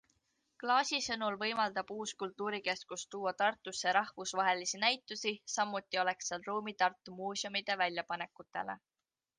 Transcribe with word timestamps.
Klaasi 0.61 0.99
sõnul 1.07 1.35
võimaldab 1.41 1.93
uus 1.95 2.13
kultuurikeskus 2.23 3.03
tuua 3.15 3.35
Tartusse 3.43 3.93
rahvusvahelisi 3.99 4.83
näitusi, 4.87 5.35
samuti 5.59 6.01
oleks 6.07 6.33
seal 6.33 6.51
ruumi 6.51 6.77
Tartu 6.83 7.19
muuseumide 7.23 7.77
väljapanekutele. 7.85 8.79